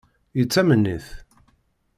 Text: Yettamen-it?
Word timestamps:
Yettamen-it? 0.37 1.07